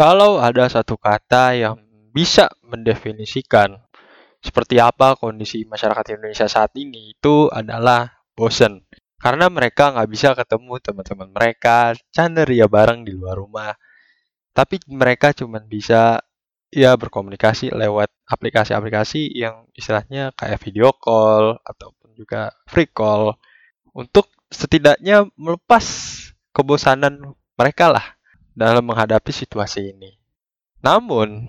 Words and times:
Kalau 0.00 0.40
ada 0.40 0.64
satu 0.64 0.96
kata 0.96 1.52
yang 1.60 1.76
bisa 2.08 2.48
mendefinisikan 2.64 3.76
seperti 4.40 4.80
apa 4.80 5.12
kondisi 5.12 5.68
masyarakat 5.68 6.16
Indonesia 6.16 6.48
saat 6.48 6.72
ini, 6.80 7.12
itu 7.12 7.52
adalah 7.52 8.08
bosen. 8.32 8.80
Karena 9.20 9.52
mereka 9.52 9.92
nggak 9.92 10.08
bisa 10.08 10.32
ketemu 10.32 10.80
teman-teman 10.80 11.28
mereka, 11.28 11.92
ya 12.16 12.64
bareng 12.64 13.04
di 13.04 13.12
luar 13.12 13.44
rumah. 13.44 13.76
Tapi 14.56 14.80
mereka 14.88 15.36
cuma 15.36 15.60
bisa 15.60 16.16
ya 16.72 16.96
berkomunikasi 16.96 17.68
lewat 17.68 18.08
aplikasi-aplikasi 18.24 19.36
yang 19.36 19.68
istilahnya 19.76 20.32
kayak 20.32 20.64
video 20.64 20.96
call 20.96 21.60
ataupun 21.60 22.16
juga 22.16 22.48
free 22.64 22.88
call 22.88 23.36
untuk 23.92 24.32
setidaknya 24.48 25.28
melepas 25.36 25.84
kebosanan 26.56 27.36
mereka 27.52 27.92
lah 27.92 28.16
dalam 28.60 28.84
menghadapi 28.84 29.32
situasi 29.32 29.96
ini. 29.96 30.20
Namun, 30.84 31.48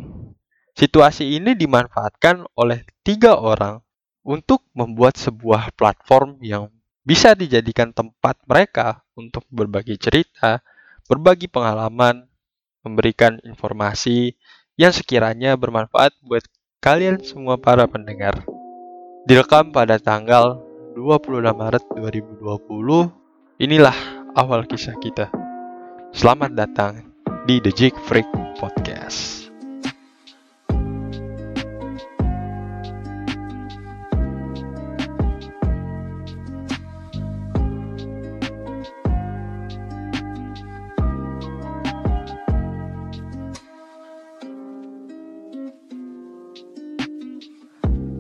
situasi 0.72 1.36
ini 1.36 1.52
dimanfaatkan 1.52 2.48
oleh 2.56 2.88
tiga 3.04 3.36
orang 3.36 3.84
untuk 4.24 4.64
membuat 4.72 5.20
sebuah 5.20 5.76
platform 5.76 6.40
yang 6.40 6.72
bisa 7.04 7.36
dijadikan 7.36 7.92
tempat 7.92 8.40
mereka 8.48 9.04
untuk 9.20 9.44
berbagi 9.52 10.00
cerita, 10.00 10.64
berbagi 11.12 11.52
pengalaman, 11.52 12.32
memberikan 12.80 13.44
informasi 13.44 14.40
yang 14.80 14.96
sekiranya 14.96 15.60
bermanfaat 15.60 16.16
buat 16.24 16.48
kalian 16.80 17.20
semua 17.28 17.60
para 17.60 17.84
pendengar. 17.92 18.48
Direkam 19.28 19.70
pada 19.76 20.00
tanggal 20.00 20.64
26 20.96 21.44
Maret 21.52 21.84
2020, 21.94 23.62
inilah 23.62 23.98
awal 24.34 24.66
kisah 24.66 24.98
kita. 24.98 25.41
Selamat 26.12 26.52
datang 26.52 27.08
di 27.48 27.64
The 27.64 27.72
Jig 27.72 27.96
Freak 28.04 28.28
Podcast. 28.60 29.48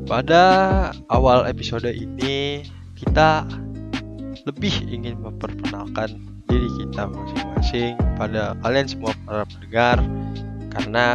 Pada 0.08 0.44
awal 1.11 1.44
episode 1.44 1.92
ini, 1.92 2.64
kita 2.95 3.44
lebih 4.48 4.80
ingin 4.88 5.20
memperkenalkan 5.20 6.30
diri 6.52 6.67
kita 6.83 7.07
masing-masing 7.07 7.95
pada 8.19 8.59
kalian 8.59 8.88
semua 8.91 9.16
para 9.23 9.47
pendengar 9.47 9.97
karena 10.75 11.05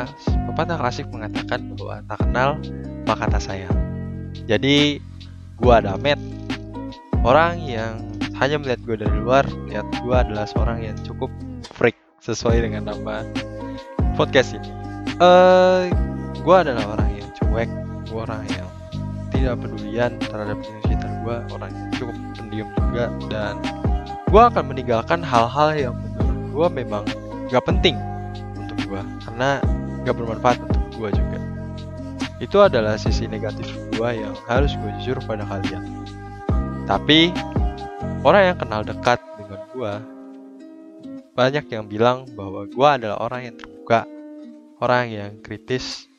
pepatah 0.49 0.77
klasik 0.81 1.07
mengatakan 1.13 1.77
bahwa 1.77 2.01
tak 2.09 2.19
kenal 2.25 2.51
maka 3.05 3.25
tak 3.29 3.43
sayang. 3.45 3.77
Jadi, 4.49 4.99
gua 5.61 5.85
Damet, 5.85 6.19
orang 7.21 7.61
yang 7.61 8.01
hanya 8.37 8.57
melihat 8.61 8.81
gue 8.85 8.97
dari 9.01 9.17
luar, 9.17 9.45
lihat 9.69 9.87
gue 10.05 10.17
adalah 10.17 10.45
seorang 10.45 10.85
yang 10.85 10.97
cukup 11.05 11.33
freak 11.73 11.97
sesuai 12.21 12.61
dengan 12.69 12.93
nama 12.93 13.25
podcast 14.17 14.57
ini. 14.57 14.71
Eh, 15.17 15.25
uh, 15.25 15.83
gue 16.37 16.57
adalah 16.57 16.85
orang 16.99 17.11
yang 17.17 17.29
cuek, 17.41 17.71
gue 18.13 18.21
orang 18.21 18.45
yang 18.53 18.69
tidak 19.33 19.55
pedulian 19.65 20.11
terhadap 20.21 20.59
sekitar 20.85 21.11
gue 21.25 21.37
orang 21.57 21.71
yang 21.73 21.89
cukup 21.97 22.17
pendiam 22.37 22.69
juga 22.77 23.05
dan 23.33 23.55
gue 24.37 24.45
akan 24.53 24.69
meninggalkan 24.69 25.25
hal-hal 25.25 25.73
yang 25.73 25.95
menurut 25.97 26.45
gue 26.53 26.85
memang 26.85 27.05
gak 27.49 27.65
penting 27.65 27.97
untuk 28.53 28.77
gue 28.85 29.01
karena 29.25 29.65
gak 30.05 30.13
bermanfaat 30.13 30.61
untuk 30.61 30.85
gue 31.01 31.09
juga. 31.17 31.41
Itu 32.37 32.61
adalah 32.61 33.01
sisi 33.01 33.25
negatif 33.25 33.65
gue 33.97 34.11
yang 34.13 34.37
harus 34.45 34.77
gue 34.77 34.93
jujur 35.01 35.25
pada 35.25 35.41
kalian. 35.49 35.81
Tapi 36.85 37.33
orang 38.29 38.53
yang 38.53 38.59
kenal 38.61 38.85
dekat 38.85 39.25
dengan 39.41 39.61
gue 39.73 39.93
banyak 41.33 41.65
yang 41.73 41.89
bilang 41.89 42.29
bahwa 42.37 42.69
gue 42.69 42.89
adalah 42.93 43.17
orang 43.25 43.41
yang 43.49 43.57
terbuka 43.57 44.05
orang 44.85 45.17
yang 45.17 45.33
kritis 45.41 46.13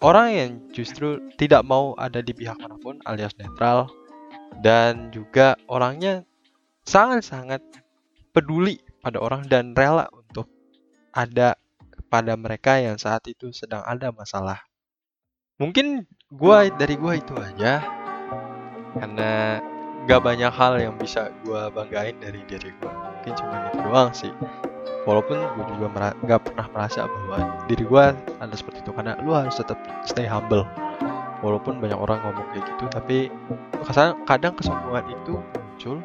orang 0.00 0.28
yang 0.32 0.50
justru 0.72 1.20
tidak 1.36 1.60
mau 1.68 1.92
ada 2.00 2.24
di 2.24 2.32
pihak 2.32 2.56
mana 2.56 2.80
pun 2.80 2.96
alias 3.04 3.36
netral 3.36 3.92
dan 4.64 5.12
juga 5.12 5.60
orangnya 5.68 6.24
sangat-sangat 6.84 7.60
peduli 8.30 8.80
pada 9.00 9.20
orang 9.20 9.46
dan 9.48 9.72
rela 9.72 10.06
untuk 10.12 10.46
ada 11.10 11.58
pada 12.10 12.34
mereka 12.34 12.78
yang 12.78 12.98
saat 12.98 13.24
itu 13.30 13.50
sedang 13.54 13.82
ada 13.86 14.10
masalah. 14.10 14.62
Mungkin 15.60 16.08
gua 16.32 16.70
dari 16.72 16.96
gua 16.96 17.18
itu 17.18 17.34
aja 17.36 17.84
karena 18.96 19.60
gak 20.08 20.22
banyak 20.24 20.50
hal 20.50 20.80
yang 20.80 20.94
bisa 20.96 21.30
gua 21.46 21.68
banggain 21.70 22.16
dari 22.18 22.40
diri 22.48 22.72
gua. 22.80 22.92
Mungkin 23.18 23.32
cuma 23.36 23.54
itu 23.68 23.78
doang 23.84 24.10
sih 24.16 24.32
walaupun 25.08 25.36
gue 25.40 25.64
juga 25.76 26.12
nggak 26.24 26.40
pernah 26.44 26.66
merasa 26.72 27.08
bahwa 27.08 27.38
diri 27.64 27.84
gue 27.84 28.04
ada 28.40 28.54
seperti 28.56 28.84
itu 28.84 28.92
karena 28.92 29.16
lu 29.24 29.32
harus 29.32 29.56
tetap 29.56 29.80
stay 30.04 30.28
humble 30.28 30.68
walaupun 31.40 31.80
banyak 31.80 31.96
orang 31.96 32.20
ngomong 32.20 32.46
kayak 32.52 32.64
gitu 32.68 32.84
tapi 32.92 33.18
kadang 34.28 34.52
kesombongan 34.52 35.08
itu 35.08 35.40
muncul 35.40 35.96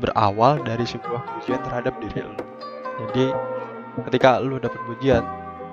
berawal 0.00 0.58
dari 0.64 0.88
sebuah 0.88 1.20
pujian 1.36 1.60
terhadap 1.62 1.94
diri 2.00 2.24
lu. 2.24 2.34
Jadi 3.06 3.24
ketika 4.08 4.40
lu 4.40 4.56
dapat 4.56 4.80
pujian 4.88 5.22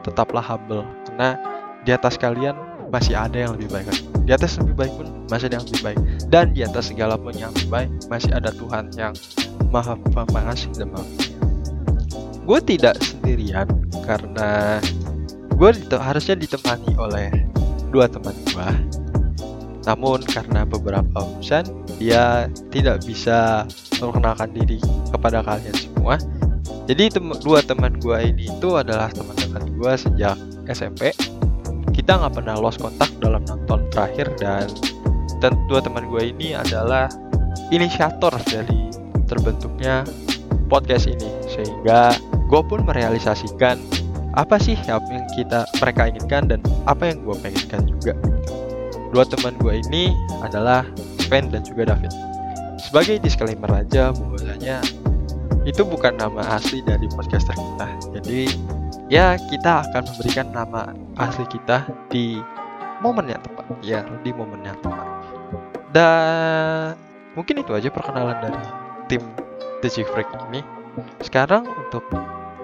tetaplah 0.04 0.44
humble. 0.44 0.84
Karena 1.08 1.40
di 1.88 1.92
atas 1.96 2.20
kalian 2.20 2.56
masih 2.92 3.16
ada 3.16 3.48
yang 3.48 3.56
lebih 3.56 3.72
baik. 3.72 3.88
Di 4.28 4.32
atas 4.36 4.60
lebih 4.60 4.76
baik 4.76 4.94
pun 5.00 5.08
masih 5.32 5.48
ada 5.48 5.64
yang 5.64 5.66
lebih 5.66 5.82
baik. 5.84 6.00
Dan 6.28 6.46
di 6.52 6.62
atas 6.68 6.92
segala 6.92 7.16
pun 7.16 7.32
yang 7.34 7.56
lebih 7.56 7.72
baik 7.72 7.90
masih 8.12 8.32
ada 8.36 8.52
Tuhan 8.52 8.92
yang 9.00 9.16
maha 9.72 9.96
pengasih 10.12 10.72
dan 10.76 10.92
maha 10.92 11.28
gue 12.48 12.60
tidak 12.64 12.96
sendirian 13.04 13.68
karena 14.08 14.80
gue 15.52 15.72
harusnya 16.00 16.40
ditemani 16.40 16.96
oleh 16.96 17.28
dua 17.92 18.08
teman 18.08 18.32
gue 18.48 18.70
namun 19.88 20.20
karena 20.28 20.68
beberapa 20.68 21.16
urusan 21.16 21.64
dia 21.96 22.52
tidak 22.76 23.08
bisa 23.08 23.64
memperkenalkan 24.04 24.52
diri 24.52 24.84
kepada 25.10 25.40
kalian 25.40 25.74
semua. 25.74 26.20
Jadi 26.88 27.08
tem 27.08 27.28
dua 27.40 27.64
teman 27.64 27.96
gue 28.04 28.20
ini 28.20 28.52
itu 28.52 28.76
adalah 28.76 29.08
teman-teman 29.16 29.64
gue 29.80 29.92
sejak 29.96 30.36
SMP 30.68 31.16
kita 31.96 32.20
nggak 32.20 32.44
pernah 32.44 32.56
lost 32.60 32.78
kontak 32.84 33.10
dalam 33.18 33.42
nonton 33.48 33.88
terakhir 33.90 34.30
dan 34.38 35.52
dua 35.66 35.82
teman 35.82 36.06
gue 36.12 36.30
ini 36.30 36.54
adalah 36.54 37.10
inisiator 37.74 38.32
dari 38.46 38.92
terbentuknya 39.26 40.06
podcast 40.70 41.10
ini. 41.10 41.30
Sehingga 41.50 42.14
gue 42.48 42.62
pun 42.64 42.86
merealisasikan 42.86 43.80
apa 44.38 44.62
sih 44.62 44.78
yang 44.86 45.02
kita 45.34 45.66
mereka 45.82 46.14
inginkan 46.14 46.44
dan 46.46 46.60
apa 46.86 47.10
yang 47.10 47.26
gue 47.26 47.36
pengenkan 47.42 47.82
juga. 47.90 48.14
Dua 49.12 49.24
teman 49.24 49.56
gue 49.60 49.80
ini 49.88 50.12
adalah 50.44 50.84
Sven 51.24 51.48
dan 51.52 51.64
juga 51.64 51.96
David. 51.96 52.12
Sebagai 52.78 53.20
disclaimer 53.24 53.72
aja 53.72 54.12
bahwasanya 54.16 54.84
itu 55.68 55.84
bukan 55.84 56.16
nama 56.16 56.56
asli 56.56 56.80
dari 56.84 57.08
podcaster 57.12 57.56
kita. 57.56 57.88
Jadi 58.20 58.48
ya 59.12 59.36
kita 59.36 59.88
akan 59.88 60.04
memberikan 60.08 60.48
nama 60.56 60.92
asli 61.20 61.44
kita 61.52 61.88
di 62.08 62.40
momen 63.04 63.28
yang 63.32 63.42
tepat. 63.44 63.66
Ya, 63.84 64.02
di 64.24 64.32
momen 64.32 64.64
yang 64.64 64.80
tepat. 64.80 65.08
Dan 65.92 66.96
mungkin 67.36 67.64
itu 67.64 67.72
aja 67.76 67.92
perkenalan 67.92 68.38
dari 68.40 68.64
tim 69.12 69.24
The 69.84 69.90
Chief 69.92 70.08
Freak 70.12 70.28
ini. 70.50 70.64
Sekarang 71.22 71.68
untuk 71.68 72.04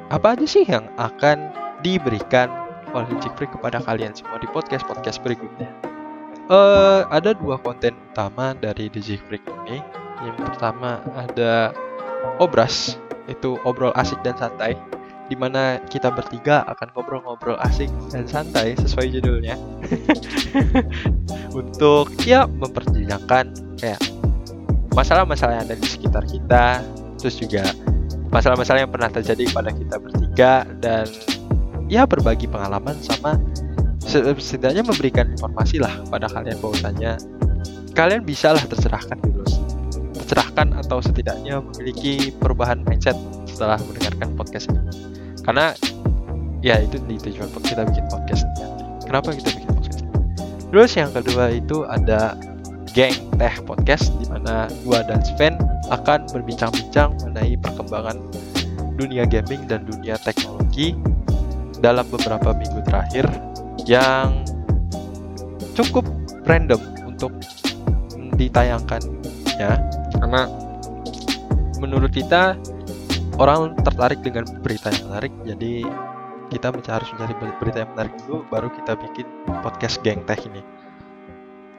apa 0.09 0.37
aja 0.37 0.45
sih 0.47 0.65
yang 0.65 0.89
akan 0.95 1.51
diberikan 1.83 2.49
oleh 2.93 3.09
Jeffrey 3.19 3.49
kepada 3.49 3.81
kalian 3.81 4.13
semua 4.13 4.37
di 4.37 4.47
podcast-podcast 4.49 5.19
berikutnya? 5.25 5.92
Uh, 6.51 7.07
ada 7.07 7.31
dua 7.31 7.55
konten 7.55 7.95
utama 8.11 8.51
dari 8.59 8.91
DJ 8.91 9.15
Freak 9.27 9.43
ini. 9.63 9.79
Yang 10.23 10.37
pertama 10.51 10.99
ada 11.15 11.71
Obras, 12.39 12.95
itu 13.27 13.59
obrol 13.63 13.91
asik 13.95 14.19
dan 14.23 14.35
santai, 14.35 14.75
di 15.27 15.35
mana 15.35 15.79
kita 15.87 16.11
bertiga 16.11 16.63
akan 16.67 16.91
ngobrol-ngobrol 16.95 17.59
asik 17.63 17.91
dan 18.11 18.27
santai 18.27 18.75
sesuai 18.79 19.19
judulnya. 19.19 19.55
Untuk 21.59 22.11
ya 22.23 22.47
mempertanyakan 22.47 23.77
kayak 23.79 24.01
masalah-masalah 24.95 25.61
yang 25.61 25.65
ada 25.67 25.77
di 25.77 25.87
sekitar 25.87 26.23
kita, 26.27 26.83
terus 27.19 27.35
juga 27.39 27.63
masalah-masalah 28.33 28.87
yang 28.87 28.91
pernah 28.91 29.11
terjadi 29.13 29.43
pada 29.53 29.71
kita 29.71 29.95
bertiga 30.01 30.53
dan 30.81 31.05
ya 31.91 32.07
berbagi 32.09 32.49
pengalaman 32.49 32.97
sama 33.03 33.37
setidaknya 34.13 34.85
memberikan 34.85 35.33
informasi 35.33 35.81
lah 35.81 35.93
pada 36.09 36.29
kalian 36.29 36.57
bahwasanya 36.61 37.17
kalian 37.97 38.21
bisa 38.25 38.53
lah 38.53 38.63
tercerahkan 38.65 39.17
dulu 39.21 39.45
tercerahkan 40.13 40.77
atau 40.85 41.01
setidaknya 41.01 41.59
memiliki 41.59 42.31
perubahan 42.37 42.85
mindset 42.85 43.17
setelah 43.49 43.75
mendengarkan 43.85 44.33
podcast 44.37 44.71
ini. 44.71 44.81
Karena 45.43 45.75
ya 46.63 46.79
itu 46.79 46.95
di 47.05 47.19
tujuan 47.19 47.51
kita 47.59 47.83
bikin 47.83 48.07
podcast 48.07 48.47
nanti 48.47 48.63
kenapa 49.03 49.35
kita 49.35 49.51
bikin 49.51 49.69
podcast 49.75 49.99
terus 50.71 50.91
yang 50.95 51.11
kedua 51.11 51.51
itu 51.51 51.83
ada 51.91 52.39
geng 52.95 53.13
teh 53.35 53.55
podcast 53.67 54.15
di 54.23 54.25
mana 54.31 54.71
gua 54.87 55.03
dan 55.03 55.19
Sven 55.27 55.59
akan 55.91 56.23
berbincang-bincang 56.31 57.19
mengenai 57.19 57.59
perkembangan 57.59 58.15
dunia 58.95 59.27
gaming 59.27 59.67
dan 59.67 59.83
dunia 59.83 60.15
teknologi 60.23 60.95
dalam 61.83 62.07
beberapa 62.07 62.55
minggu 62.55 62.79
terakhir 62.87 63.27
yang 63.89 64.43
cukup 65.73 66.05
random 66.45 66.79
untuk 67.07 67.33
ditayangkan 68.37 69.01
ya 69.57 69.77
karena 70.17 70.49
menurut 71.77 72.09
kita 72.09 72.57
orang 73.37 73.73
tertarik 73.81 74.21
dengan 74.21 74.45
berita 74.61 74.89
yang 74.93 75.05
menarik 75.09 75.33
jadi 75.45 75.73
kita 76.53 76.69
harus 76.69 77.09
mencari 77.17 77.33
berita 77.57 77.77
yang 77.81 77.91
menarik 77.97 78.13
dulu 78.25 78.45
baru 78.49 78.69
kita 78.69 78.93
bikin 78.97 79.25
podcast 79.65 79.97
geng 80.05 80.21
teh 80.25 80.37
ini 80.37 80.61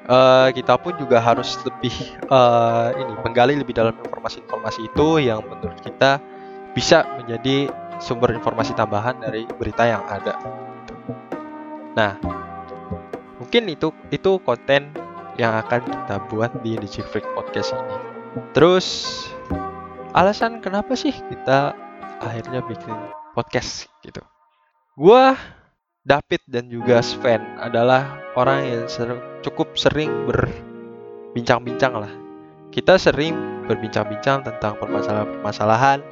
uh, 0.08 0.48
kita 0.52 0.76
pun 0.80 0.96
juga 0.98 1.20
harus 1.20 1.56
lebih 1.62 1.94
uh, 2.28 2.92
ini 2.94 3.12
menggali 3.22 3.54
lebih 3.56 3.74
dalam 3.76 3.94
informasi-informasi 3.96 4.90
itu 4.92 5.08
yang 5.22 5.40
menurut 5.46 5.78
kita 5.80 6.18
bisa 6.74 7.06
menjadi 7.22 7.70
sumber 8.02 8.34
informasi 8.34 8.74
tambahan 8.74 9.14
dari 9.22 9.46
berita 9.46 9.86
yang 9.86 10.02
ada. 10.10 10.34
Nah, 11.94 12.18
mungkin 13.38 13.70
itu 13.70 13.94
itu 14.10 14.38
konten 14.42 14.90
yang 15.38 15.54
akan 15.58 15.82
kita 15.82 16.16
buat 16.30 16.50
di 16.62 16.78
Chick 16.86 17.06
Freak 17.10 17.26
Podcast 17.34 17.74
ini. 17.74 17.96
Terus 18.54 18.86
alasan 20.14 20.58
kenapa 20.62 20.94
sih 20.98 21.14
kita 21.14 21.74
akhirnya 22.22 22.62
bikin 22.66 22.94
podcast 23.34 23.86
gitu? 24.02 24.22
Gua 24.94 25.34
David 26.04 26.42
dan 26.46 26.68
juga 26.68 27.00
Sven 27.00 27.42
adalah 27.58 28.20
orang 28.36 28.60
yang 28.66 28.84
ser 28.86 29.14
cukup 29.40 29.74
sering 29.74 30.10
berbincang-bincang 30.28 31.94
lah. 31.96 32.12
Kita 32.70 32.98
sering 32.98 33.64
berbincang-bincang 33.70 34.44
tentang 34.44 34.76
permasalahan-permasalahan 34.82 36.02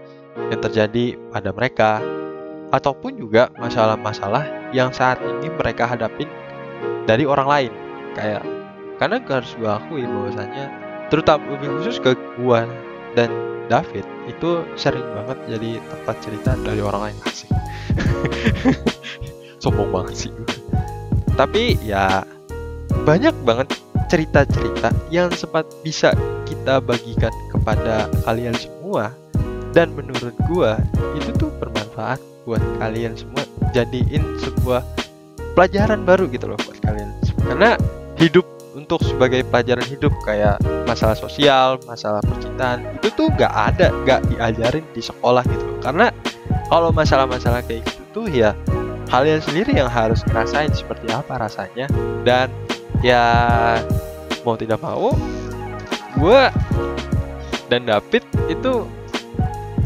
yang 0.51 0.61
terjadi 0.63 1.19
pada 1.29 1.51
mereka 1.53 2.01
ataupun 2.73 3.21
juga 3.21 3.53
masalah-masalah 3.61 4.73
yang 4.73 4.91
saat 4.91 5.21
ini 5.21 5.53
mereka 5.53 5.85
hadapin 5.85 6.27
dari 7.05 7.29
orang 7.29 7.49
lain. 7.49 7.73
Kayak 8.17 8.43
karena 8.97 9.21
harus 9.21 9.53
gue 9.61 9.69
akui 9.69 10.03
bahwasanya 10.09 10.65
terutama 11.13 11.45
lebih 11.55 11.69
khusus 11.79 12.01
ke 12.01 12.17
gue 12.17 12.61
dan 13.13 13.29
David 13.69 14.05
itu 14.27 14.65
sering 14.75 15.05
banget 15.13 15.39
jadi 15.49 15.71
tempat 15.81 16.17
cerita 16.25 16.51
dari 16.65 16.81
orang 16.81 17.13
lain 17.13 17.17
sih. 17.31 17.51
Sombong 19.63 19.93
banget 19.93 20.29
sih. 20.29 20.33
Tapi 21.37 21.77
ya 21.85 22.25
banyak 23.05 23.37
banget 23.45 23.77
cerita-cerita 24.09 24.93
yang 25.09 25.33
sempat 25.33 25.65
bisa 25.81 26.13
kita 26.45 26.81
bagikan 26.81 27.33
kepada 27.53 28.09
kalian 28.25 28.57
semua. 28.57 29.13
Dan 29.73 29.97
menurut 29.97 30.37
gua 30.53 30.77
itu 31.17 31.33
tuh 31.41 31.49
bermanfaat 31.57 32.21
buat 32.45 32.63
kalian 32.83 33.15
semua 33.15 33.45
jadiin 33.77 34.23
sebuah 34.43 34.83
pelajaran 35.55 36.03
baru 36.03 36.27
gitu 36.31 36.51
loh 36.51 36.59
buat 36.59 36.79
kalian 36.83 37.11
karena 37.47 37.77
hidup 38.17 38.47
untuk 38.73 39.05
sebagai 39.05 39.45
pelajaran 39.49 39.85
hidup 39.85 40.13
kayak 40.25 40.57
masalah 40.89 41.17
sosial, 41.17 41.77
masalah 41.85 42.25
percintaan 42.25 42.85
itu 42.97 43.13
tuh 43.13 43.29
gak 43.37 43.53
ada, 43.53 43.93
gak 44.09 44.25
diajarin 44.33 44.85
di 44.97 45.05
sekolah 45.05 45.45
gitu 45.45 45.65
loh. 45.65 45.79
Karena 45.85 46.07
kalau 46.73 46.89
masalah-masalah 46.89 47.61
kayak 47.69 47.85
gitu 47.85 48.03
tuh 48.13 48.27
ya 48.33 48.57
kalian 49.13 49.45
sendiri 49.45 49.77
yang 49.77 49.93
harus 49.93 50.25
ngerasain 50.25 50.73
seperti 50.73 51.13
apa 51.13 51.37
rasanya 51.37 51.85
dan 52.25 52.49
ya 53.05 53.25
mau 54.41 54.57
tidak 54.57 54.81
mau 54.81 55.13
gue 56.17 56.43
dan 57.69 57.85
David 57.85 58.25
itu 58.49 58.89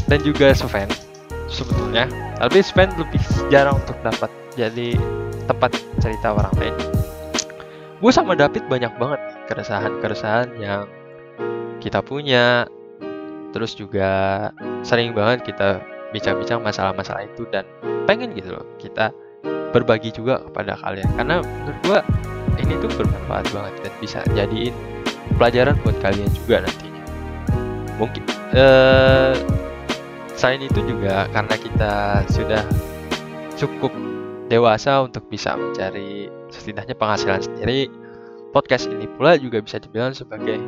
dan 0.07 0.19
juga 0.23 0.55
Sven 0.55 0.87
sebetulnya 1.51 2.07
tapi 2.37 2.61
Sven 2.61 2.93
lebih 2.97 3.21
jarang 3.49 3.81
untuk 3.81 3.97
dapat 4.05 4.29
jadi 4.53 4.93
tempat 5.49 5.73
cerita 6.01 6.33
orang 6.37 6.53
lain. 6.61 6.75
Gue 7.97 8.13
sama 8.13 8.37
David 8.37 8.69
banyak 8.69 8.93
banget 9.01 9.21
keresahan-keresahan 9.49 10.53
yang 10.61 10.85
kita 11.81 12.01
punya. 12.05 12.69
Terus 13.55 13.73
juga 13.73 14.09
sering 14.85 15.17
banget 15.17 15.49
kita 15.49 15.81
bincang-bincang 16.13 16.61
masalah-masalah 16.61 17.25
itu 17.25 17.49
dan 17.49 17.65
pengen 18.05 18.37
gitu 18.37 18.53
loh 18.53 18.65
kita 18.77 19.09
berbagi 19.73 20.13
juga 20.13 20.45
kepada 20.45 20.77
kalian. 20.77 21.09
Karena 21.17 21.41
menurut 21.41 21.79
gue 21.81 21.99
ini 22.61 22.73
tuh 22.85 22.91
bermanfaat 23.01 23.45
banget 23.49 23.73
dan 23.81 23.93
bisa 23.97 24.19
jadiin 24.37 24.75
pelajaran 25.41 25.73
buat 25.81 25.97
kalian 26.05 26.29
juga 26.45 26.61
nantinya. 26.69 27.03
Mungkin 27.97 28.23
uh, 28.53 29.56
Selain 30.37 30.61
itu 30.61 30.85
juga 30.85 31.25
karena 31.33 31.55
kita 31.57 31.93
sudah 32.29 32.61
cukup 33.57 33.89
dewasa 34.53 35.01
untuk 35.01 35.25
bisa 35.33 35.57
mencari 35.57 36.29
setidaknya 36.53 36.93
penghasilan 36.93 37.41
sendiri, 37.41 37.89
podcast 38.53 38.85
ini 38.85 39.09
pula 39.17 39.33
juga 39.41 39.65
bisa 39.65 39.81
dibilang 39.81 40.13
sebagai 40.13 40.61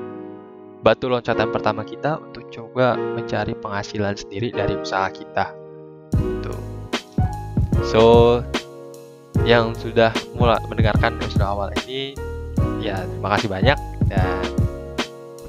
batu 0.82 1.06
loncatan 1.06 1.54
pertama 1.54 1.86
kita 1.86 2.18
untuk 2.18 2.50
coba 2.50 2.98
mencari 2.98 3.54
penghasilan 3.54 4.18
sendiri 4.18 4.50
dari 4.50 4.74
usaha 4.74 5.06
kita. 5.14 5.54
Gitu. 6.18 6.54
So, 7.94 8.02
yang 9.46 9.78
sudah 9.78 10.10
mulai 10.34 10.58
mendengarkan 10.66 11.22
episode 11.22 11.46
awal 11.46 11.70
ini, 11.86 12.18
ya 12.82 13.06
terima 13.06 13.38
kasih 13.38 13.50
banyak 13.54 13.78
dan 14.10 14.42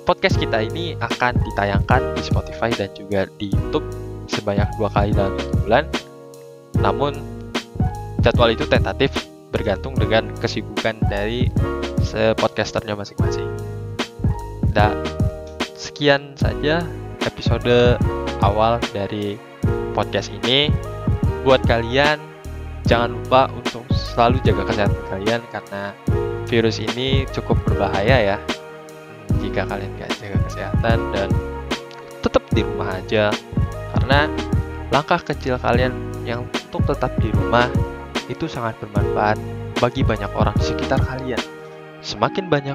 podcast 0.05 0.37
kita 0.37 0.61
ini 0.61 0.93
akan 1.01 1.41
ditayangkan 1.41 2.03
di 2.19 2.23
Spotify 2.23 2.69
dan 2.77 2.93
juga 2.93 3.25
di 3.41 3.49
YouTube 3.49 4.00
sebanyak 4.31 4.69
dua 4.79 4.89
kali 4.95 5.11
dalam 5.11 5.35
satu 5.37 5.57
bulan. 5.67 5.85
Namun 6.79 7.13
jadwal 8.23 8.55
itu 8.55 8.65
tentatif 8.71 9.11
bergantung 9.51 9.93
dengan 9.99 10.31
kesibukan 10.39 10.97
dari 11.11 11.51
podcasternya 12.39 12.95
masing-masing. 12.95 13.51
Dan 14.71 15.03
sekian 15.75 16.39
saja 16.39 16.83
episode 17.27 17.99
awal 18.41 18.79
dari 18.95 19.37
podcast 19.93 20.31
ini. 20.43 20.71
Buat 21.41 21.65
kalian 21.65 22.21
jangan 22.85 23.17
lupa 23.17 23.49
untuk 23.53 23.85
selalu 23.93 24.43
jaga 24.45 24.69
kesehatan 24.69 25.03
kalian 25.09 25.43
karena 25.49 25.83
virus 26.51 26.83
ini 26.83 27.25
cukup 27.33 27.57
berbahaya 27.65 28.35
ya. 28.35 28.39
Jika 29.41 29.65
kalian 29.65 29.89
gak 29.97 30.13
jaga 30.21 30.39
kesehatan 30.51 30.99
dan 31.17 31.29
tetap 32.21 32.45
di 32.53 32.61
rumah 32.61 32.93
aja 32.93 33.33
karena 34.11 34.27
langkah 34.91 35.23
kecil 35.23 35.55
kalian 35.63 35.95
yang 36.27 36.43
untuk 36.43 36.83
tetap 36.83 37.15
di 37.23 37.31
rumah 37.31 37.71
itu 38.27 38.51
sangat 38.51 38.75
bermanfaat 38.83 39.39
bagi 39.79 40.03
banyak 40.03 40.27
orang 40.35 40.51
di 40.59 40.67
sekitar 40.67 40.99
kalian. 40.99 41.39
Semakin 42.03 42.51
banyak 42.51 42.75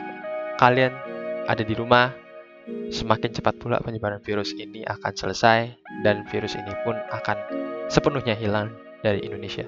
kalian 0.55 0.95
ada 1.43 1.59
di 1.59 1.75
rumah, 1.75 2.15
semakin 2.87 3.35
cepat 3.35 3.59
pula 3.59 3.83
penyebaran 3.83 4.23
virus 4.23 4.55
ini 4.55 4.87
akan 4.87 5.11
selesai 5.11 5.75
dan 6.07 6.23
virus 6.31 6.55
ini 6.55 6.71
pun 6.87 6.95
akan 7.11 7.35
sepenuhnya 7.91 8.39
hilang 8.39 8.71
dari 9.03 9.19
Indonesia. 9.27 9.67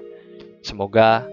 Semoga 0.63 1.27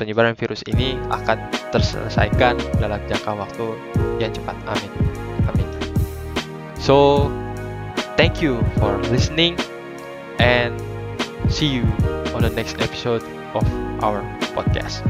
penyebaran 0.00 0.40
virus 0.40 0.64
ini 0.64 0.96
akan 1.12 1.52
terselesaikan 1.68 2.80
dalam 2.80 3.04
jangka 3.12 3.28
waktu 3.28 3.76
yang 4.24 4.32
cepat. 4.32 4.56
Amin. 4.72 4.92
Amin. 5.44 5.68
So, 6.80 7.28
Thank 8.16 8.40
you 8.40 8.64
for 8.78 8.96
listening 9.12 9.58
and 10.38 10.80
see 11.50 11.66
you 11.66 11.82
on 12.34 12.42
the 12.42 12.50
next 12.50 12.80
episode 12.80 13.22
of 13.54 13.64
our 14.02 14.22
podcast. 14.56 15.04